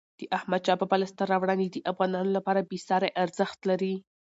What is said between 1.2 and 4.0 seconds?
راوړني د افغانانو لپاره بېساری ارزښت لري.